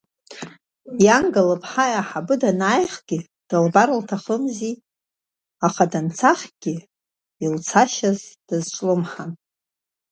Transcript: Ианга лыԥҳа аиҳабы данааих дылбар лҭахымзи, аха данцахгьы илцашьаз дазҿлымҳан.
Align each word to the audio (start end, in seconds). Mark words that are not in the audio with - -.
Ианга 1.05 1.41
лыԥҳа 1.47 1.85
аиҳабы 1.89 2.35
данааих 2.41 2.95
дылбар 3.47 3.89
лҭахымзи, 3.99 4.73
аха 5.67 5.83
данцахгьы 5.91 6.75
илцашьаз 7.43 8.19
дазҿлымҳан. 8.47 9.31